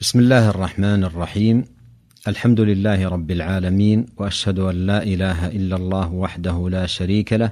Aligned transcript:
بسم 0.00 0.18
الله 0.18 0.50
الرحمن 0.50 1.04
الرحيم. 1.04 1.64
الحمد 2.28 2.60
لله 2.60 3.08
رب 3.08 3.30
العالمين 3.30 4.06
وأشهد 4.16 4.58
أن 4.58 4.86
لا 4.86 5.02
إله 5.02 5.46
إلا 5.48 5.76
الله 5.76 6.12
وحده 6.12 6.68
لا 6.70 6.86
شريك 6.86 7.32
له 7.32 7.50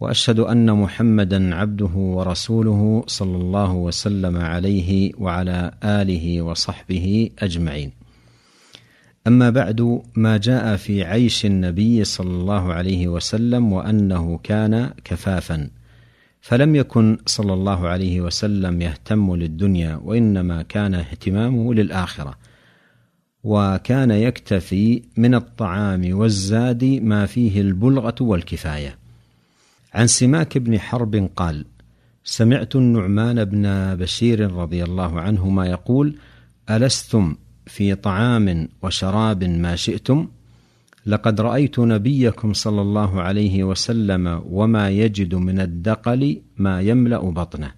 وأشهد 0.00 0.38
أن 0.40 0.72
محمدا 0.72 1.54
عبده 1.54 1.94
ورسوله 1.94 3.04
صلى 3.06 3.36
الله 3.36 3.72
وسلم 3.74 4.36
عليه 4.36 5.12
وعلى 5.18 5.70
آله 5.84 6.42
وصحبه 6.42 7.30
أجمعين. 7.38 7.92
أما 9.26 9.50
بعد 9.50 10.02
ما 10.16 10.36
جاء 10.36 10.76
في 10.76 11.04
عيش 11.04 11.46
النبي 11.46 12.04
صلى 12.04 12.30
الله 12.30 12.72
عليه 12.72 13.08
وسلم 13.08 13.72
وأنه 13.72 14.38
كان 14.42 14.90
كفافا. 15.04 15.70
فلم 16.40 16.76
يكن 16.76 17.18
صلى 17.26 17.54
الله 17.54 17.88
عليه 17.88 18.20
وسلم 18.20 18.82
يهتم 18.82 19.36
للدنيا 19.36 20.00
وإنما 20.04 20.62
كان 20.62 20.94
اهتمامه 20.94 21.74
للآخرة. 21.74 22.38
وكان 23.44 24.10
يكتفي 24.10 25.02
من 25.16 25.34
الطعام 25.34 26.18
والزاد 26.18 26.84
ما 26.84 27.26
فيه 27.26 27.60
البلغة 27.60 28.14
والكفاية. 28.20 28.98
عن 29.94 30.06
سماك 30.06 30.58
بن 30.58 30.80
حرب 30.80 31.30
قال 31.36 31.64
سمعت 32.24 32.76
النعمان 32.76 33.44
بن 33.44 33.94
بشير 33.94 34.52
رضي 34.52 34.84
الله 34.84 35.20
عنهما 35.20 35.66
يقول 35.66 36.16
ألستم 36.70 37.36
في 37.66 37.94
طعام 37.94 38.68
وشراب 38.82 39.44
ما 39.44 39.76
شئتم؟ 39.76 40.28
لقد 41.06 41.40
رأيت 41.40 41.78
نبيكم 41.78 42.52
صلى 42.52 42.80
الله 42.80 43.22
عليه 43.22 43.64
وسلم 43.64 44.42
وما 44.50 44.90
يجد 44.90 45.34
من 45.34 45.60
الدقل 45.60 46.40
ما 46.56 46.80
يملأ 46.80 47.18
بطنه. 47.18 47.72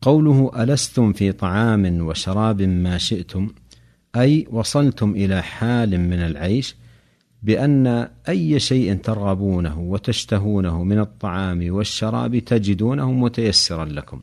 قوله 0.00 0.52
ألستم 0.62 1.12
في 1.12 1.32
طعام 1.32 2.06
وشراب 2.06 2.62
ما 2.62 2.98
شئتم؟ 2.98 3.48
أي 4.16 4.46
وصلتم 4.50 5.10
إلى 5.10 5.42
حال 5.42 6.00
من 6.00 6.18
العيش 6.18 6.76
بأن 7.42 8.08
أي 8.28 8.60
شيء 8.60 8.96
ترغبونه 8.96 9.80
وتشتهونه 9.80 10.84
من 10.84 10.98
الطعام 10.98 11.74
والشراب 11.74 12.38
تجدونه 12.38 13.12
متيسرا 13.12 13.84
لكم. 13.84 14.20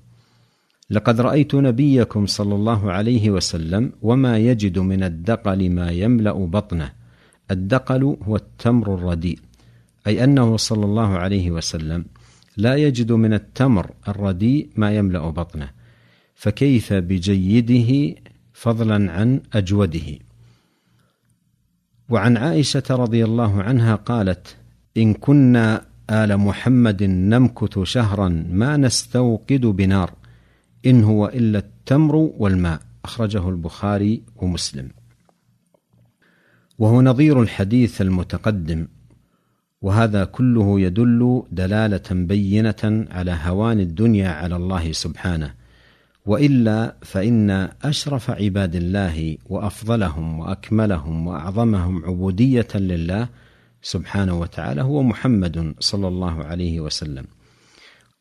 لقد 0.90 1.22
رأيت 1.22 1.56
نبيكم 1.56 2.26
صلى 2.26 2.56
الله 2.56 2.92
عليه 2.92 3.30
وسلم 3.30 3.92
وما 4.02 4.38
يجد 4.38 4.80
من 4.80 5.04
الدقل 5.04 5.70
ما 5.70 5.92
يملأ 5.92 6.34
بطنه. 6.34 7.05
الدقل 7.52 8.18
هو 8.24 8.36
التمر 8.36 8.96
الرديء 8.96 9.40
أي 10.08 10.24
أنه 10.24 10.58
صلى 10.58 10.86
الله 10.86 11.18
عليه 11.18 11.52
وسلم 11.52 12.06
لا 12.58 12.76
يجد 12.76 13.12
من 13.12 13.34
التمر 13.34 13.92
الرديء 14.08 14.70
ما 14.76 14.92
يملأ 14.92 15.30
بطنه 15.30 15.70
فكيف 16.36 16.94
بجيده 16.94 18.22
فضلا 18.54 19.12
عن 19.12 19.42
أجوده؟ 19.54 20.20
وعن 22.10 22.38
عائشة 22.38 22.84
رضي 22.90 23.26
الله 23.26 23.64
عنها 23.64 23.96
قالت 23.96 24.56
إن 24.98 25.14
كنا 25.14 25.86
آل 26.10 26.38
محمد 26.38 27.04
نمكث 27.04 27.80
شهرا 27.80 28.30
ما 28.50 28.78
نستوقد 28.78 29.62
بنار 29.62 30.14
إن 30.86 31.04
هو 31.04 31.28
إلا 31.28 31.60
التمر 31.60 32.16
والماء 32.16 32.80
أخرجه 33.06 33.50
البخاري 33.50 34.22
ومسلم. 34.36 34.90
وهو 36.78 37.02
نظير 37.02 37.42
الحديث 37.42 38.02
المتقدم 38.02 38.88
وهذا 39.82 40.26
كله 40.26 40.80
يدل 40.80 41.44
دلالة 41.52 42.04
بينة 42.12 43.08
على 43.12 43.38
هوان 43.44 43.80
الدنيا 43.80 44.30
على 44.30 44.56
الله 44.56 44.92
سبحانه 44.92 45.54
وإلا 46.26 46.96
فإن 47.02 47.70
أشرف 47.84 48.30
عباد 48.30 48.76
الله 48.76 49.38
وأفضلهم 49.46 50.40
وأكملهم 50.40 51.28
وأعظمهم 51.28 52.06
عبودية 52.06 52.68
لله 52.76 53.30
سبحانه 53.82 54.40
وتعالى 54.40 54.82
هو 54.82 55.04
محمد 55.04 55.76
صلى 55.80 56.08
الله 56.08 56.44
عليه 56.44 56.80
وسلم. 56.80 57.26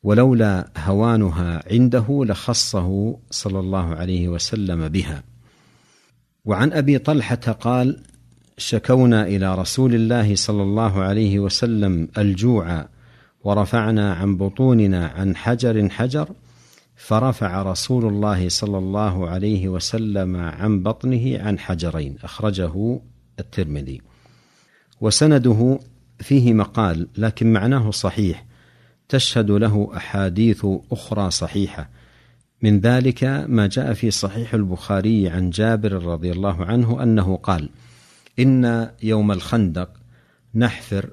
ولولا 0.03 0.71
هوانها 0.77 1.63
عنده 1.71 2.25
لخصه 2.25 3.17
صلى 3.31 3.59
الله 3.59 3.95
عليه 3.95 4.27
وسلم 4.29 4.87
بها. 4.87 5.23
وعن 6.45 6.73
أبي 6.73 6.97
طلحة 6.97 7.35
قال 7.35 7.99
شكونا 8.57 9.27
إلى 9.27 9.55
رسول 9.55 9.95
الله 9.95 10.35
صلى 10.35 10.63
الله 10.63 11.01
عليه 11.01 11.39
وسلم 11.39 12.07
الجوع 12.17 12.85
ورفعنا 13.43 14.13
عن 14.13 14.37
بطوننا 14.37 15.07
عن 15.07 15.35
حجر 15.35 15.89
حجر 15.89 16.29
فرفع 16.95 17.61
رسول 17.61 18.05
الله 18.05 18.49
صلى 18.49 18.77
الله 18.77 19.29
عليه 19.29 19.69
وسلم 19.69 20.35
عن 20.35 20.83
بطنه 20.83 21.39
عن 21.41 21.59
حجرين. 21.59 22.15
أخرجه 22.23 22.99
الترمذي. 23.39 24.01
وسنده 25.01 25.79
فيه 26.19 26.53
مقال 26.53 27.07
لكن 27.17 27.53
معناه 27.53 27.91
صحيح. 27.91 28.45
تشهد 29.09 29.51
له 29.51 29.91
أحاديث 29.97 30.65
أخرى 30.91 31.31
صحيحة. 31.31 31.89
من 32.61 32.79
ذلك 32.79 33.23
ما 33.47 33.67
جاء 33.67 33.93
في 33.93 34.11
صحيح 34.11 34.53
البخاري 34.53 35.29
عن 35.29 35.49
جابر 35.49 35.91
رضي 35.91 36.31
الله 36.31 36.65
عنه 36.65 37.03
أنه 37.03 37.35
قال: 37.35 37.69
إن 38.39 38.89
يوم 39.03 39.31
الخندق 39.31 39.89
نحفر 40.55 41.09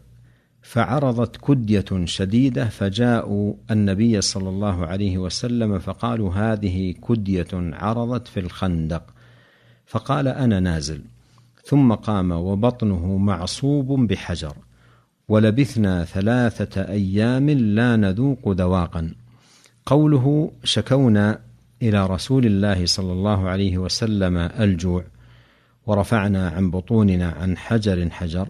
فعرضت 0.63 1.37
كدية 1.37 1.85
شديدة 2.05 2.65
فجاءوا 2.65 3.55
النبي 3.71 4.21
صلى 4.21 4.49
الله 4.49 4.87
عليه 4.87 5.19
وسلم 5.19 5.79
فقالوا 5.79 6.35
هذه 6.35 6.95
كدية 7.09 7.49
عرضت 7.53 8.29
في 8.29 8.41
الخندق. 8.41 9.03
فقال 9.87 10.29
أنا 10.29 10.61
نازل. 10.61 11.01
ثم 11.65 11.93
قام 11.93 12.31
وبطنه 12.31 13.17
معصوب 13.17 14.07
بحجر. 14.07 14.57
ولبثنا 15.29 16.05
ثلاثة 16.05 16.83
أيام 16.83 17.51
لا 17.51 17.97
نذوق 17.97 18.49
ذواقا. 18.49 19.15
قوله 19.87 20.53
شكونا 20.65 21.39
إلى 21.83 22.07
رسول 22.07 22.47
الله 22.47 22.87
صلى 22.87 23.13
الله 23.13 23.49
عليه 23.49 23.79
وسلم 23.79 24.37
الجوع. 24.37 25.05
ورفعنا 25.87 26.49
عن 26.49 26.71
بطوننا 26.71 27.29
عن 27.29 27.57
حجر 27.57 28.11
حجر 28.11 28.49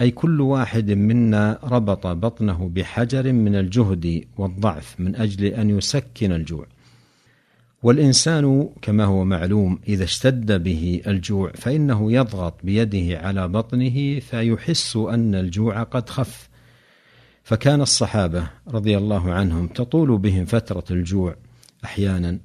أي 0.00 0.10
كل 0.10 0.40
واحد 0.40 0.90
منا 0.90 1.58
ربط 1.64 2.06
بطنه 2.06 2.70
بحجر 2.74 3.32
من 3.32 3.56
الجهد 3.56 4.24
والضعف 4.38 5.00
من 5.00 5.16
أجل 5.16 5.44
أن 5.44 5.70
يسكن 5.70 6.32
الجوع. 6.32 6.66
والإنسان 7.82 8.68
كما 8.82 9.04
هو 9.04 9.24
معلوم 9.24 9.80
إذا 9.88 10.04
اشتد 10.04 10.62
به 10.62 11.02
الجوع 11.06 11.52
فإنه 11.54 12.12
يضغط 12.12 12.54
بيده 12.64 13.18
على 13.18 13.48
بطنه 13.48 14.20
فيحس 14.20 14.96
أن 14.96 15.34
الجوع 15.34 15.82
قد 15.82 16.08
خف. 16.08 16.48
فكان 17.42 17.80
الصحابة 17.80 18.50
رضي 18.68 18.98
الله 18.98 19.32
عنهم 19.32 19.66
تطول 19.66 20.18
بهم 20.18 20.44
فترة 20.44 20.84
الجوع 20.90 21.36
أحيانا 21.84 22.38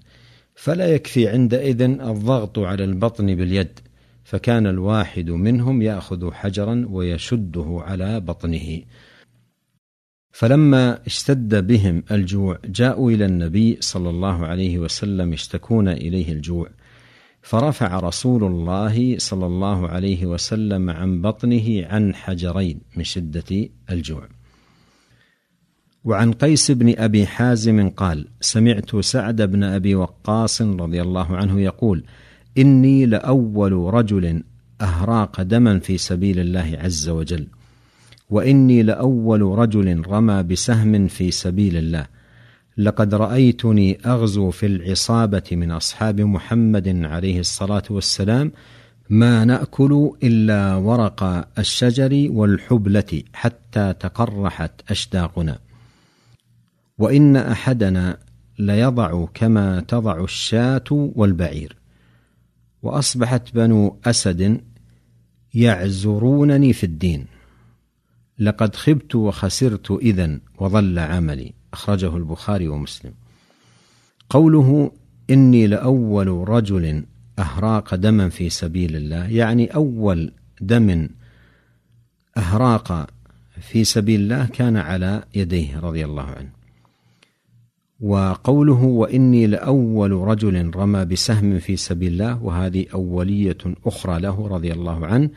فلا 0.55 0.87
يكفي 0.87 1.27
عندئذ 1.27 1.81
الضغط 1.81 2.59
على 2.59 2.83
البطن 2.83 3.35
باليد. 3.35 3.79
فكان 4.25 4.67
الواحد 4.67 5.29
منهم 5.29 5.81
يأخذ 5.81 6.31
حجرا 6.31 6.85
ويشده 6.89 7.79
على 7.81 8.19
بطنه. 8.19 8.81
فلما 10.31 11.05
اشتد 11.05 11.67
بهم 11.67 12.03
الجوع 12.11 12.59
جاءوا 12.65 13.11
إلى 13.11 13.25
النبي 13.25 13.77
صلى 13.79 14.09
الله 14.09 14.45
عليه 14.45 14.79
وسلم 14.79 15.33
يشتكون 15.33 15.87
إليه 15.87 16.31
الجوع. 16.31 16.69
فرفع 17.41 17.99
رسول 17.99 18.43
الله 18.43 19.17
صلى 19.17 19.45
الله 19.45 19.87
عليه 19.87 20.25
وسلم 20.25 20.89
عن 20.89 21.21
بطنه 21.21 21.85
عن 21.87 22.15
حجرين 22.15 22.81
من 22.95 23.03
شدة 23.03 23.69
الجوع. 23.91 24.27
وعن 26.03 26.33
قيس 26.33 26.71
بن 26.71 26.93
أبي 26.97 27.27
حازم 27.27 27.89
قال 27.89 28.27
سمعت 28.41 28.95
سعد 28.95 29.41
بن 29.41 29.63
أبي 29.63 29.95
وقاص 29.95 30.61
رضي 30.61 31.01
الله 31.01 31.37
عنه 31.37 31.61
يقول 31.61 32.03
إني 32.57 33.05
لأول 33.05 33.73
رجل 33.93 34.43
أهراق 34.81 35.41
دما 35.41 35.79
في 35.79 35.97
سبيل 35.97 36.39
الله 36.39 36.77
عز 36.81 37.09
وجل 37.09 37.47
وإني 38.29 38.83
لأول 38.83 39.41
رجل 39.41 40.07
رمى 40.07 40.43
بسهم 40.43 41.07
في 41.07 41.31
سبيل 41.31 41.77
الله 41.77 42.07
لقد 42.77 43.15
رأيتني 43.15 43.97
أغزو 44.05 44.51
في 44.51 44.65
العصابة 44.65 45.43
من 45.51 45.71
أصحاب 45.71 46.21
محمد 46.21 46.87
عليه 47.03 47.39
الصلاة 47.39 47.83
والسلام 47.89 48.51
ما 49.09 49.45
نأكل 49.45 50.11
إلا 50.23 50.75
ورق 50.75 51.47
الشجر 51.59 52.27
والحبلة 52.31 53.23
حتى 53.33 53.93
تقرحت 53.99 54.71
أشداقنا. 54.89 55.59
وإن 56.97 57.35
أحدنا 57.35 58.17
ليضع 58.59 59.25
كما 59.33 59.79
تضع 59.79 60.23
الشاة 60.23 60.83
والبعير. 60.91 61.75
وأصبحت 62.85 63.55
بنو 63.55 63.99
أسد 64.05 64.61
يعزرونني 65.53 66.73
في 66.73 66.83
الدين. 66.83 67.25
لقد 68.39 68.75
خبت 68.75 69.15
وخسرت 69.15 69.91
اذا 69.91 70.39
وضل 70.59 70.99
عملي. 70.99 71.53
أخرجه 71.73 72.17
البخاري 72.17 72.67
ومسلم. 72.67 73.13
قوله 74.29 74.91
إني 75.29 75.67
لأول 75.67 76.27
رجل 76.27 77.05
أهراق 77.39 77.95
دما 77.95 78.29
في 78.29 78.49
سبيل 78.49 78.95
الله 78.95 79.27
يعني 79.27 79.67
أول 79.67 80.31
دم 80.61 81.09
أهراق 82.37 83.09
في 83.61 83.83
سبيل 83.83 84.21
الله 84.21 84.45
كان 84.45 84.77
على 84.77 85.23
يديه 85.35 85.79
رضي 85.79 86.05
الله 86.05 86.23
عنه. 86.23 86.64
وقوله 88.01 88.83
وإني 88.83 89.47
لأول 89.47 90.11
رجل 90.11 90.75
رمى 90.75 91.05
بسهم 91.05 91.59
في 91.59 91.75
سبيل 91.75 92.11
الله 92.11 92.43
وهذه 92.43 92.85
أولية 92.93 93.57
أخرى 93.85 94.19
له 94.19 94.47
رضي 94.47 94.73
الله 94.73 95.05
عنه 95.05 95.29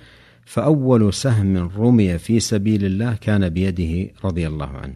فأول 0.45 1.15
سهم 1.15 1.57
رمي 1.57 2.19
في 2.19 2.41
سبيل 2.41 2.85
الله 2.85 3.15
كان 3.15 3.49
بيده 3.49 4.11
رضي 4.25 4.47
الله 4.47 4.69
عنه. 4.69 4.95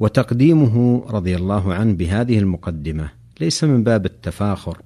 وتقديمه 0.00 1.04
رضي 1.10 1.36
الله 1.36 1.74
عنه 1.74 1.92
بهذه 1.92 2.38
المقدمة 2.38 3.10
ليس 3.40 3.64
من 3.64 3.84
باب 3.84 4.06
التفاخر 4.06 4.78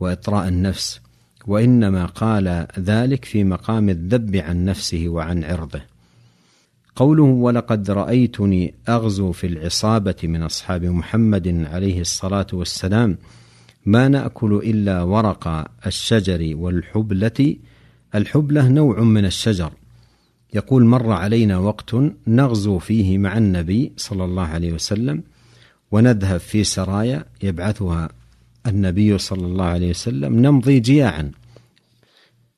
وإطراء 0.00 0.48
النفس 0.48 1.00
وإنما 1.46 2.06
قال 2.06 2.66
ذلك 2.78 3.24
في 3.24 3.44
مقام 3.44 3.88
الذب 3.88 4.36
عن 4.36 4.64
نفسه 4.64 5.08
وعن 5.08 5.44
عرضه. 5.44 5.80
قوله 6.98 7.22
ولقد 7.22 7.90
رأيتني 7.90 8.74
أغزو 8.88 9.32
في 9.32 9.46
العصابة 9.46 10.14
من 10.22 10.42
أصحاب 10.42 10.84
محمد 10.84 11.66
عليه 11.72 12.00
الصلاة 12.00 12.46
والسلام 12.52 13.18
ما 13.86 14.08
نأكل 14.08 14.54
إلا 14.64 15.02
ورق 15.02 15.64
الشجر 15.86 16.56
والحبلة. 16.56 17.56
الحبلة 18.14 18.68
نوع 18.68 19.00
من 19.00 19.24
الشجر. 19.24 19.72
يقول 20.54 20.84
مر 20.84 21.12
علينا 21.12 21.58
وقت 21.58 21.96
نغزو 22.26 22.78
فيه 22.78 23.18
مع 23.18 23.38
النبي 23.38 23.92
صلى 23.96 24.24
الله 24.24 24.46
عليه 24.46 24.72
وسلم 24.72 25.22
ونذهب 25.90 26.40
في 26.40 26.64
سرايا 26.64 27.24
يبعثها 27.42 28.08
النبي 28.66 29.18
صلى 29.18 29.46
الله 29.46 29.64
عليه 29.64 29.90
وسلم 29.90 30.38
نمضي 30.38 30.80
جياعا. 30.80 31.30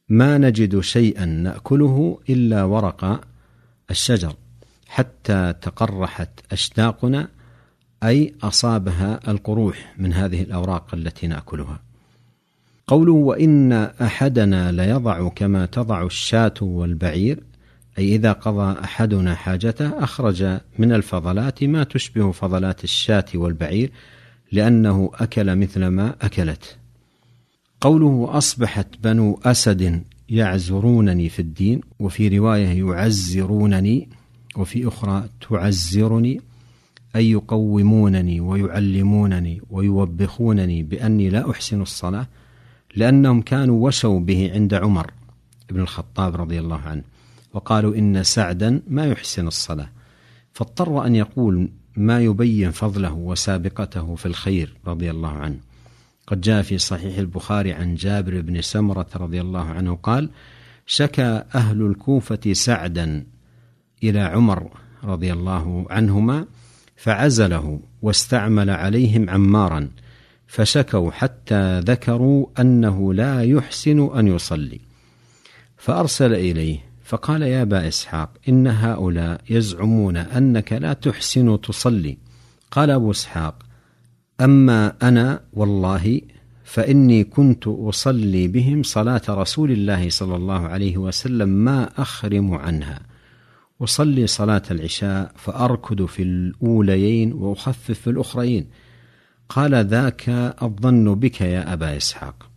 ما 0.09 0.39
نجد 0.39 0.81
شيئا 0.81 1.25
نأكله 1.25 2.19
إلا 2.31 2.65
ورق 2.65 3.30
الشجر 3.91 4.35
حتى 4.89 5.55
تقرحت 5.63 6.31
اشداقنا 6.53 7.29
أي 8.03 8.35
أصابها 8.43 9.21
القروح 9.29 9.95
من 9.99 10.13
هذه 10.13 10.43
الأوراق 10.43 10.95
التي 10.95 11.27
نأكلها. 11.27 11.81
قوله 12.87 13.13
وإن 13.13 13.73
أحدنا 13.73 14.73
ليضع 14.73 15.29
كما 15.29 15.67
تضع 15.67 16.03
الشاة 16.03 16.55
والبعير 16.61 17.43
أي 17.99 18.15
إذا 18.15 18.33
قضى 18.33 18.81
أحدنا 18.85 19.35
حاجته 19.35 20.05
أخرج 20.05 20.59
من 20.79 20.93
الفضلات 20.93 21.65
ما 21.65 21.85
تشبه 21.85 22.33
فضلات 22.33 22.85
الشاة 22.85 23.25
والبعير 23.35 23.91
لأنه 24.53 25.11
أكل 25.15 25.57
مثل 25.57 25.87
ما 25.87 26.15
أكلت. 26.23 26.77
قوله 27.81 28.29
أصبحت 28.39 28.87
بنو 29.03 29.41
أسد 29.45 30.05
يعزرونني 30.31 31.29
في 31.29 31.39
الدين 31.39 31.81
وفي 31.99 32.39
رواية 32.39 32.89
يعزرونني 32.89 34.09
وفي 34.57 34.89
أخرى 34.89 35.29
تعزرني 35.49 36.41
أي 37.17 37.31
يقومونني 37.31 38.41
ويعلمونني 38.41 39.63
ويوبخونني 39.71 40.83
بأني 40.83 41.29
لا 41.29 41.51
أحسن 41.51 41.83
الصلاة 41.83 42.27
لأنهم 42.97 43.43
كانوا 43.43 43.87
وشوا 43.87 44.21
به 44.21 44.53
عند 44.55 44.75
عمر 44.75 45.11
بن 45.71 45.81
الخطاب 45.81 46.37
رضي 46.37 46.61
الله 46.61 46.81
عنه 46.81 47.03
وقالوا 47.53 47.95
إن 47.95 48.23
سعدا 48.23 48.83
ما 48.89 49.07
يحسن 49.07 49.47
الصلاة. 49.47 49.89
فاضطر 50.53 51.07
أن 51.07 51.17
يقول 51.17 51.69
ما 51.97 52.21
يبين 52.21 52.71
فضله 52.71 53.13
وسابقته 53.13 54.15
في 54.15 54.27
الخير 54.27 54.77
رضي 54.87 55.11
الله 55.11 55.29
عنه. 55.29 55.57
قد 56.27 56.41
جاء 56.41 56.63
في 56.63 56.79
صحيح 56.79 57.19
البخاري 57.19 57.73
عن 57.73 57.95
جابر 57.95 58.41
بن 58.41 58.61
سمرة 58.61 59.07
رضي 59.17 59.41
الله 59.41 59.65
عنه 59.65 59.95
قال: 59.95 60.31
شكى 60.87 61.43
أهل 61.55 61.83
الكوفة 61.83 62.53
سعدا 62.53 63.27
إلى 64.03 64.21
عمر 64.21 64.71
رضي 65.05 65.33
الله 65.33 65.87
عنهما 65.91 66.47
فعزله 66.97 67.81
واستعمل 68.03 68.71
عليهم 68.71 69.31
عمارا 69.31 69.89
فشكوا 70.47 71.11
حتى 71.11 71.81
ذكروا 71.81 72.47
أنه 72.61 73.15
لا 73.15 73.43
يحسن 73.43 74.19
أن 74.19 74.29
يصلي 74.29 74.81
فأرسل 75.77 76.35
إليه 76.35 76.79
فقال 77.05 77.43
يا 77.43 77.63
أبا 77.63 77.89
إسحاق 77.89 78.31
إن 78.49 78.67
هؤلاء 78.67 79.41
يزعمون 79.51 80.17
أنك 80.17 80.73
لا 80.73 80.93
تحسن 80.93 81.61
تصلي. 81.61 82.19
قال 82.71 82.91
أبو 82.91 83.11
إسحاق 83.11 83.55
أما 84.41 84.93
أنا 85.03 85.41
والله 85.53 86.21
فإني 86.65 87.25
كنت 87.25 87.67
أصلي 87.67 88.49
بهم 88.49 88.83
صلاة 88.83 89.23
رسول 89.29 89.71
الله 89.71 90.11
صلى 90.11 90.37
الله 90.37 90.69
عليه 90.69 90.99
وسلم 90.99 91.49
ما 91.49 91.91
أخرم 92.03 92.55
عنها. 92.55 93.01
أصلي 93.81 94.27
صلاة 94.27 94.63
العشاء 94.71 95.33
فأركض 95.37 96.05
في 96.07 96.23
الأوليين 96.23 97.33
وأخفف 97.33 97.91
في 97.91 98.11
الأخرين. 98.11 98.67
قال 99.49 99.75
ذاك 99.75 100.29
الظن 100.63 101.15
بك 101.15 101.41
يا 101.41 101.73
أبا 101.73 101.97
إسحاق. 101.97 102.51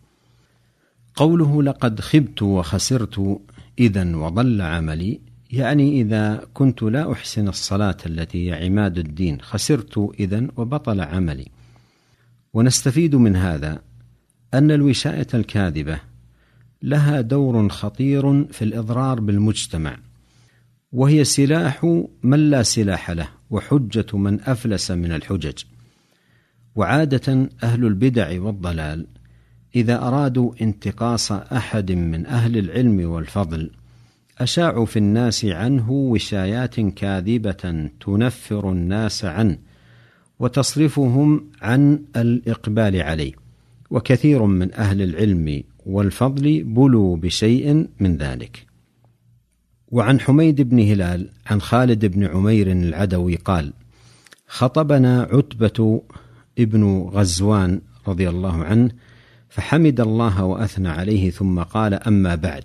قوله 1.16 1.64
لقد 1.64 2.02
خبت 2.02 2.42
وخسرت 2.42 3.42
اذا 3.80 4.16
وضل 4.16 4.62
عملي 4.62 5.20
يعني 5.52 6.02
إذا 6.02 6.46
كنت 6.54 6.84
لا 6.84 7.12
أحسن 7.12 7.48
الصلاة 7.48 7.98
التي 8.06 8.50
هي 8.50 8.66
عماد 8.66 8.98
الدين 8.98 9.42
خسرت 9.42 10.10
اذا 10.20 10.48
وبطل 10.58 11.02
عملي. 11.02 11.63
ونستفيد 12.54 13.16
من 13.16 13.36
هذا 13.36 13.82
أن 14.54 14.72
الوشايه 14.72 15.28
الكاذبة 15.34 16.00
لها 16.82 17.22
دور 17.22 17.70
خطير 17.70 18.44
في 18.44 18.62
الإضرار 18.62 19.20
بالمجتمع 19.20 19.98
وهي 20.92 21.24
سلاح 21.24 22.04
من 22.24 22.50
لا 22.50 22.64
سلاح 22.64 23.12
له 23.12 23.30
وحجة 23.50 24.18
من 24.18 24.42
أفلس 24.42 24.92
من 24.92 25.12
الحجج. 25.12 25.64
وعادة 26.76 27.50
أهل 27.64 27.86
البدع 27.86 28.42
والضلال 28.42 29.08
إذا 29.76 30.02
أرادوا 30.02 30.54
انتقاص 30.62 31.32
أحد 31.32 31.92
من 31.92 32.26
أهل 32.26 32.58
العلم 32.58 33.10
والفضل 33.10 33.72
أشاعوا 34.40 34.86
في 34.86 35.00
الناس 35.00 35.46
عنه 35.46 35.92
وشايات 35.92 36.80
كاذبة 36.80 37.90
تنفر 38.00 38.72
الناس 38.72 39.26
عنه. 39.26 39.58
وتصرفهم 40.44 41.52
عن 41.62 42.00
الإقبال 42.16 43.02
عليه. 43.02 43.34
وكثير 43.90 44.46
من 44.46 44.74
أهل 44.74 45.02
العلم 45.02 45.64
والفضل 45.86 46.64
بلوا 46.64 47.18
بشيء 47.18 47.88
من 48.00 48.18
ذلك. 48.18 48.66
وعن 49.88 50.20
حميد 50.20 50.62
بن 50.62 50.80
هلال 50.80 51.30
عن 51.46 51.62
خالد 51.62 52.06
بن 52.06 52.24
عمير 52.26 52.72
العدوي 52.72 53.36
قال 53.36 53.74
خطبنا 54.48 55.22
عتبة 55.32 56.02
ابن 56.60 56.84
غزوان 57.14 57.82
رضي 58.08 58.30
الله 58.30 58.64
عنه 58.64 58.90
فحمد 59.50 60.00
الله 60.00 60.44
وأثنى 60.44 60.90
عليه 60.90 61.32
ثم 61.32 61.60
قال 61.60 61.94
أما 61.94 62.36
بعد 62.36 62.64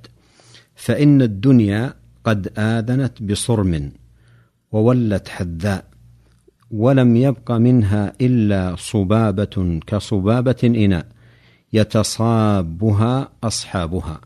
فإن 0.74 1.22
الدنيا 1.22 1.94
قد 2.24 2.52
آذنت 2.58 3.22
بصرم 3.22 3.92
وولت 4.72 5.28
حذاء. 5.28 5.97
ولم 6.70 7.16
يبق 7.16 7.50
منها 7.50 8.12
إلا 8.20 8.76
صبابة 8.78 9.80
كصبابة 9.86 10.56
إناء 10.64 11.06
يتصابها 11.72 13.32
أصحابها 13.44 14.20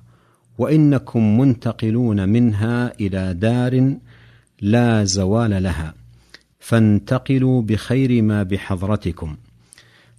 وإنكم 0.58 1.40
منتقلون 1.40 2.28
منها 2.28 2.92
إلى 3.00 3.34
دار 3.34 3.94
لا 4.60 5.04
زوال 5.04 5.62
لها 5.62 5.94
فانتقلوا 6.58 7.62
بخير 7.62 8.22
ما 8.22 8.42
بحضرتكم 8.42 9.36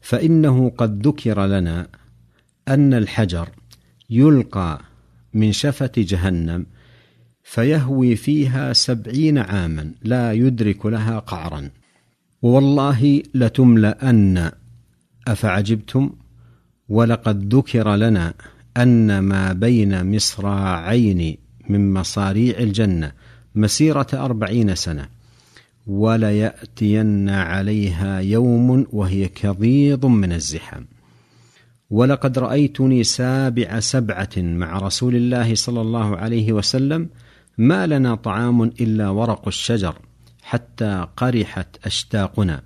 فإنه 0.01 0.69
قد 0.69 1.07
ذكر 1.07 1.45
لنا 1.45 1.87
أن 2.67 2.93
الحجر 2.93 3.49
يلقى 4.09 4.81
من 5.33 5.51
شفة 5.51 5.91
جهنم 5.97 6.65
فيهوي 7.43 8.15
فيها 8.15 8.73
سبعين 8.73 9.37
عاما 9.37 9.91
لا 10.03 10.33
يدرك 10.33 10.85
لها 10.85 11.19
قعرا. 11.19 11.69
والله 12.43 13.23
لتملأن 13.33 14.51
أفعجبتم؟ 15.27 16.09
ولقد 16.89 17.55
ذكر 17.55 17.95
لنا 17.95 18.33
أن 18.77 19.19
ما 19.19 19.53
بين 19.53 20.15
مصراعين 20.15 21.37
من 21.69 21.93
مصاريع 21.93 22.59
الجنة 22.59 23.11
مسيرة 23.55 24.07
أربعين 24.13 24.75
سنة 24.75 25.09
وليأتين 25.87 27.29
عليها 27.29 28.19
يوم 28.19 28.87
وهي 28.91 29.27
كضيض 29.27 30.05
من 30.05 30.33
الزحام. 30.33 30.87
ولقد 31.89 32.39
رأيتني 32.39 33.03
سابع 33.03 33.79
سبعة 33.79 34.37
مع 34.37 34.77
رسول 34.77 35.15
الله 35.15 35.55
صلى 35.55 35.81
الله 35.81 36.17
عليه 36.17 36.53
وسلم 36.53 37.09
ما 37.57 37.87
لنا 37.87 38.15
طعام 38.15 38.63
إلا 38.63 39.09
ورق 39.09 39.47
الشجر. 39.47 39.95
حتى 40.53 41.07
قرحت 41.17 41.85
أشتاقنا. 41.85 42.61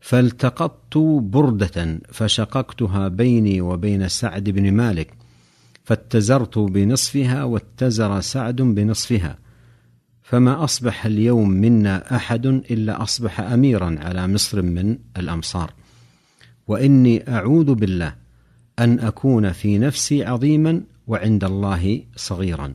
فالتقطت 0.00 0.96
بردة 1.20 2.00
فشققتها 2.12 3.08
بيني 3.08 3.60
وبين 3.60 4.08
سعد 4.08 4.50
بن 4.50 4.72
مالك 4.72 5.14
فاتزرت 5.84 6.58
بنصفها 6.58 7.44
واتزر 7.44 8.20
سعد 8.20 8.56
بنصفها. 8.56 9.38
فما 10.22 10.64
أصبح 10.64 11.06
اليوم 11.06 11.48
منا 11.48 12.16
أحد 12.16 12.46
إلا 12.46 13.02
أصبح 13.02 13.40
أميرا 13.40 13.96
على 14.00 14.28
مصر 14.28 14.62
من 14.62 14.98
الأمصار. 15.16 15.72
وإني 16.66 17.28
أعوذ 17.28 17.74
بالله 17.74 18.14
أن 18.78 19.00
أكون 19.00 19.52
في 19.52 19.78
نفسي 19.78 20.24
عظيما 20.24 20.82
وعند 21.06 21.44
الله 21.44 22.02
صغيرا. 22.16 22.74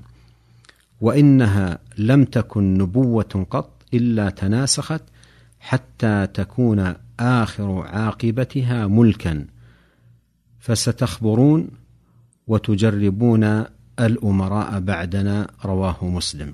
وإنها 1.01 1.80
لم 1.98 2.25
تكن 2.25 2.74
نبوة 2.74 3.48
قط 3.50 3.81
إلا 3.93 4.29
تناسخت 4.29 5.01
حتى 5.60 6.27
تكون 6.27 6.95
آخر 7.19 7.81
عاقبتها 7.88 8.88
ملكا. 8.88 9.48
فستخبرون 10.60 11.69
وتجربون 12.48 13.65
الأمراء 14.00 14.79
بعدنا 14.79 15.48
رواه 15.65 16.05
مسلم. 16.05 16.53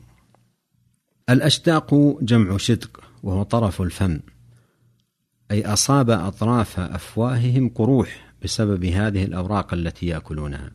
الاشتاق 1.29 2.17
جمع 2.21 2.57
شدق 2.57 2.99
وهو 3.23 3.43
طرف 3.43 3.81
الفم. 3.81 4.19
أي 5.51 5.65
أصاب 5.65 6.09
أطراف 6.09 6.79
أفواههم 6.79 7.69
قروح 7.69 8.27
بسبب 8.43 8.85
هذه 8.85 9.23
الأوراق 9.23 9.73
التي 9.73 10.05
يأكلونها. 10.05 10.71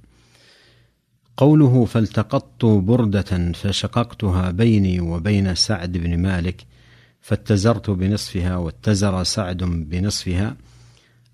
قوله 1.36 1.84
فالتقطت 1.84 2.64
بردة 2.64 3.52
فشققتها 3.52 4.50
بيني 4.50 5.00
وبين 5.00 5.54
سعد 5.54 5.92
بن 5.92 6.18
مالك 6.18 6.66
فاتزرت 7.20 7.90
بنصفها 7.90 8.56
واتزر 8.56 9.24
سعد 9.24 9.64
بنصفها 9.64 10.56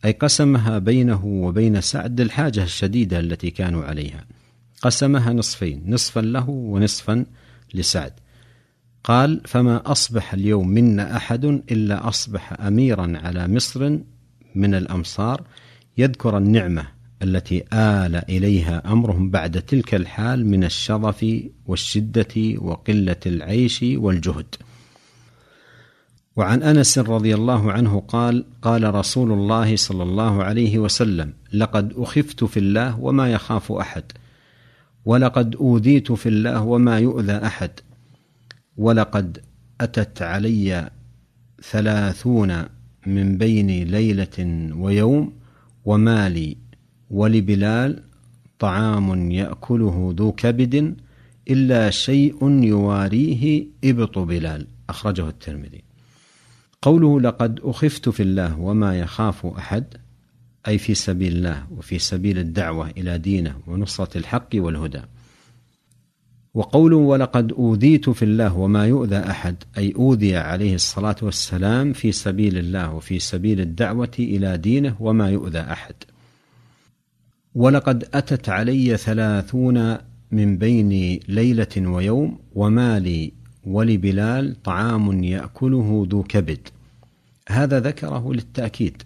أي 0.05 0.13
قسمها 0.13 0.79
بينه 0.79 1.25
وبين 1.25 1.81
سعد 1.81 2.21
للحاجه 2.21 2.63
الشديدة 2.63 3.21
التي 3.21 3.51
كانوا 3.51 3.85
عليها. 3.85 4.25
قسمها 4.83 5.33
نصفين 5.33 5.83
نصفا 5.87 6.21
له 6.21 6.49
ونصفا 6.49 7.25
لسعد. 7.75 8.13
قال 9.05 9.41
فما 9.45 9.93
أصبح 9.93 10.33
اليوم 10.35 10.69
منا 10.69 11.17
أحد 11.17 11.45
إلا 11.45 12.09
أصبح 12.09 12.61
اميرا 12.61 13.13
على 13.25 13.49
مصر 13.49 13.99
من 14.55 14.75
الأمصار 14.75 15.43
يذكر 15.99 16.39
النعمة 16.39 16.98
التي 17.23 17.65
آل 17.73 18.17
إليها 18.17 18.93
أمرهم 18.93 19.31
بعد 19.31 19.63
تلك 19.63 19.95
الحال 19.95 20.47
من 20.47 20.65
الشظف 20.65 21.27
والشدة 21.67 22.55
وقلة 22.59 23.21
العيش 23.27 23.83
والجهد. 23.83 24.55
وعن 26.37 26.63
أنس 26.63 26.99
رضي 26.99 27.35
الله 27.35 27.73
عنه 27.73 28.01
قال 28.01 28.45
قال 28.63 28.95
رسول 28.95 29.33
الله 29.33 29.77
صلى 29.77 30.03
الله 30.03 30.45
عليه 30.45 30.79
وسلم 30.79 31.33
لقد 31.53 31.93
أخفت 31.97 32.45
في 32.45 32.57
الله 32.57 33.01
وما 33.01 33.33
يخاف 33.33 33.73
أحد 33.73 34.03
ولقد 35.05 35.57
أوذيت 35.57 36.13
في 36.13 36.29
الله 36.29 36.63
وما 36.63 36.99
يؤذى 36.99 37.33
أحد 37.33 37.71
ولقد 38.77 39.39
أتت 39.81 40.23
علي 40.23 40.91
ثلاثون 41.63 42.65
من 43.07 43.39
بين 43.39 43.85
ليلة 43.85 44.71
ويوم 44.77 45.33
ومالي 45.85 46.57
ولبلال 47.11 48.03
طعام 48.59 49.31
يأكله 49.31 50.15
ذو 50.19 50.33
كبد 50.33 50.97
إلا 51.51 51.91
شيء 51.91 52.61
يواريه 52.65 53.67
إبط 53.85 54.19
بلال. 54.19 54.67
أخرجه 54.89 55.29
الترمذي. 55.29 55.83
قوله 56.83 57.21
لقد 57.21 57.61
أخفت 57.63 58.09
في 58.09 58.23
الله 58.23 58.61
وما 58.61 58.99
يخاف 58.99 59.47
أحد 59.47 59.85
أي 60.69 60.79
في 60.79 60.95
سبيل 60.95 61.37
الله 61.37 61.67
وفي 61.77 61.99
سبيل 61.99 62.39
الدعوة 62.39 62.91
إلى 62.91 63.19
دينه 63.19 63.57
ونصرة 63.67 64.19
الحق 64.19 64.49
والهدى. 64.55 65.01
وقوله 66.55 66.97
ولقد 66.97 67.53
أوذيت 67.53 68.11
في 68.11 68.25
الله 68.25 68.57
وما 68.57 68.87
يؤذى 68.87 69.17
أحد 69.17 69.57
أي 69.79 69.95
أوذي 69.97 70.37
عليه 70.37 70.75
الصلاة 70.75 71.17
والسلام 71.23 71.93
في 71.93 72.13
سبيل 72.13 72.59
الله 72.59 72.95
وفي 72.95 73.19
سبيل 73.19 73.61
الدعوة 73.61 74.11
إلى 74.19 74.57
دينه 74.57 74.97
وما 75.01 75.31
يؤذى 75.31 75.61
أحد. 75.61 75.95
ولقد 77.55 78.09
أتت 78.15 78.49
علي 78.49 78.97
ثلاثون 78.97 79.97
من 80.31 80.59
بين 80.59 81.21
ليلة 81.29 81.77
ويوم 81.77 82.39
وما 82.55 82.99
لي 82.99 83.33
ولبلال 83.65 84.63
طعام 84.63 85.25
يأكله 85.25 86.07
ذو 86.11 86.23
كبد. 86.23 86.69
هذا 87.49 87.81
ذكره 87.81 88.33
للتأكيد 88.33 89.03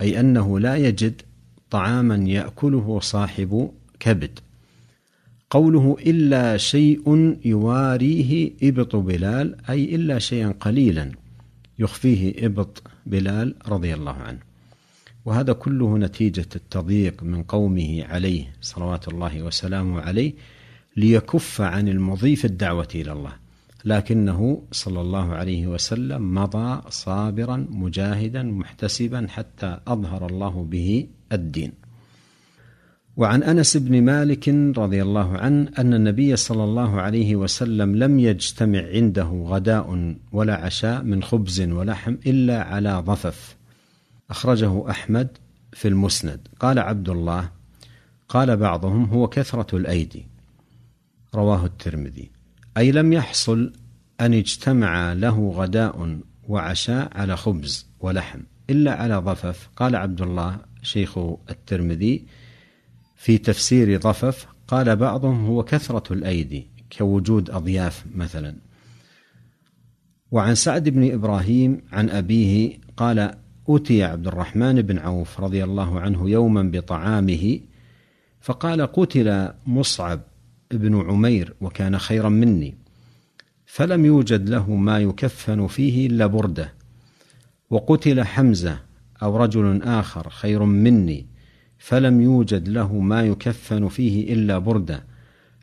أي 0.00 0.20
أنه 0.20 0.60
لا 0.60 0.76
يجد 0.76 1.22
طعاما 1.70 2.14
يأكله 2.14 3.00
صاحب 3.00 3.70
كبد. 4.00 4.38
قوله 5.50 5.96
إلا 6.06 6.56
شيء 6.56 7.36
يواريه 7.44 8.52
إبط 8.62 8.96
بلال 8.96 9.56
أي 9.70 9.94
إلا 9.94 10.18
شيئا 10.18 10.54
قليلا 10.60 11.12
يخفيه 11.78 12.46
إبط 12.46 12.82
بلال 13.06 13.54
رضي 13.68 13.94
الله 13.94 14.12
عنه. 14.12 14.47
وهذا 15.28 15.52
كله 15.52 15.98
نتيجة 15.98 16.48
التضييق 16.56 17.22
من 17.22 17.42
قومه 17.42 18.04
عليه 18.04 18.44
صلوات 18.60 19.08
الله 19.08 19.42
وسلامه 19.42 20.00
عليه 20.00 20.32
ليكف 20.96 21.60
عن 21.60 21.88
المضي 21.88 22.36
في 22.36 22.44
الدعوة 22.44 22.88
إلى 22.94 23.12
الله. 23.12 23.32
لكنه 23.84 24.62
صلى 24.72 25.00
الله 25.00 25.34
عليه 25.34 25.66
وسلم 25.66 26.34
مضى 26.34 26.80
صابرا 26.88 27.66
مجاهدا 27.70 28.42
محتسبا 28.42 29.26
حتى 29.28 29.80
أظهر 29.86 30.26
الله 30.26 30.64
به 30.64 31.06
الدين. 31.32 31.72
وعن 33.16 33.42
أنس 33.42 33.76
بن 33.76 34.02
مالك 34.02 34.48
رضي 34.78 35.02
الله 35.02 35.38
عنه 35.38 35.68
أن 35.78 35.94
النبي 35.94 36.36
صلى 36.36 36.64
الله 36.64 37.00
عليه 37.00 37.36
وسلم 37.36 37.96
لم 37.96 38.18
يجتمع 38.18 38.82
عنده 38.94 39.44
غداء 39.46 40.14
ولا 40.32 40.54
عشاء 40.54 41.02
من 41.02 41.22
خبز 41.22 41.60
ولحم 41.60 42.16
إلا 42.26 42.62
على 42.62 43.02
ضفف. 43.06 43.57
أخرجه 44.30 44.90
أحمد 44.90 45.38
في 45.72 45.88
المسند. 45.88 46.48
قال 46.60 46.78
عبد 46.78 47.08
الله 47.08 47.50
قال 48.28 48.56
بعضهم 48.56 49.04
هو 49.04 49.28
كثرة 49.28 49.76
الأيدي. 49.76 50.26
رواه 51.34 51.64
الترمذي. 51.66 52.30
أي 52.76 52.92
لم 52.92 53.12
يحصل 53.12 53.72
أن 54.20 54.34
اجتمع 54.34 55.12
له 55.12 55.50
غداء 55.50 56.20
وعشاء 56.48 57.18
على 57.18 57.36
خبز 57.36 57.86
ولحم 58.00 58.40
إلا 58.70 58.94
على 58.94 59.16
ضفف. 59.16 59.68
قال 59.76 59.96
عبد 59.96 60.20
الله 60.22 60.58
شيخ 60.82 61.18
الترمذي 61.50 62.26
في 63.16 63.38
تفسير 63.38 64.00
ضفف 64.00 64.46
قال 64.68 64.96
بعضهم 64.96 65.46
هو 65.46 65.62
كثرة 65.62 66.12
الأيدي 66.12 66.66
كوجود 66.98 67.50
أضياف 67.50 68.04
مثلا. 68.14 68.56
وعن 70.30 70.54
سعد 70.54 70.88
بن 70.88 71.12
إبراهيم 71.12 71.82
عن 71.92 72.10
أبيه 72.10 72.78
قال 72.96 73.34
أتي 73.68 74.02
عبد 74.02 74.26
الرحمن 74.26 74.82
بن 74.82 74.98
عوف 74.98 75.40
رضي 75.40 75.64
الله 75.64 76.00
عنه 76.00 76.30
يوما 76.30 76.62
بطعامه 76.62 77.60
فقال 78.40 78.82
قتل 78.82 79.48
مصعب 79.66 80.20
بن 80.70 81.00
عمير 81.00 81.54
وكان 81.60 81.98
خيرا 81.98 82.28
مني 82.28 82.74
فلم 83.66 84.04
يوجد 84.04 84.48
له 84.48 84.70
ما 84.74 84.98
يكفن 84.98 85.66
فيه 85.66 86.06
إلا 86.06 86.26
بردة 86.26 86.72
وقتل 87.70 88.24
حمزة 88.24 88.78
أو 89.22 89.36
رجل 89.36 89.82
آخر 89.82 90.30
خير 90.30 90.64
مني 90.64 91.26
فلم 91.78 92.20
يوجد 92.20 92.68
له 92.68 92.94
ما 92.98 93.22
يكفن 93.22 93.88
فيه 93.88 94.32
إلا 94.32 94.58
برده 94.58 95.04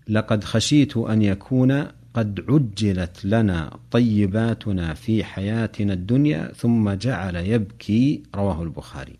لقد 0.07 0.43
خشيت 0.43 0.97
أن 0.97 1.21
يكون 1.21 1.85
قد 2.15 2.45
عجلت 2.49 3.25
لنا 3.25 3.79
طيباتنا 3.91 4.93
في 4.93 5.23
حياتنا 5.23 5.93
الدنيا 5.93 6.51
ثم 6.53 6.89
جعل 6.89 7.35
يبكي 7.35 8.23
رواه 8.35 8.63
البخاري. 8.63 9.15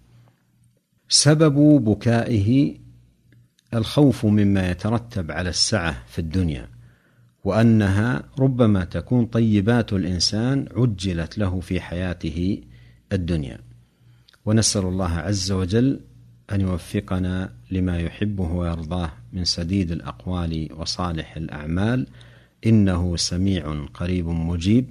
سبب 1.10 1.84
بكائه 1.84 2.76
الخوف 3.74 4.26
مما 4.26 4.72
يترتب 4.72 5.32
على 5.32 5.50
السعة 5.50 6.04
في 6.08 6.20
الدنيا 6.20 6.68
وأنها 7.44 8.24
ربما 8.40 8.86
تكون 8.86 9.26
طيبات 9.26 9.94
الإنسان 9.94 10.68
عجلت 10.76 11.38
له 11.38 11.60
في 11.60 11.82
حياته 11.82 12.62
الدنيا. 13.12 13.60
ونسأل 14.46 14.86
الله 14.86 15.12
عز 15.12 15.52
وجل 15.52 16.00
أن 16.52 16.62
يوفقنا 16.62 17.54
لما 17.72 18.00
يحبه 18.00 18.52
ويرضاه 18.52 19.12
من 19.34 19.46
سديد 19.46 19.92
الأقوال 19.92 20.70
وصالح 20.78 21.38
الأعمال 21.38 22.08
إنه 22.66 23.16
سميع 23.18 23.86
قريب 23.94 24.28
مجيب 24.28 24.86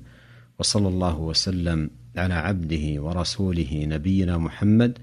وصلى 0.58 0.88
الله 0.88 1.18
وسلم 1.18 1.90
على 2.16 2.34
عبده 2.34 3.02
ورسوله 3.02 3.84
نبينا 3.84 4.38
محمد 4.38 4.98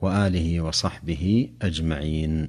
وآله 0.00 0.60
وصحبه 0.60 1.48
أجمعين. 1.62 2.48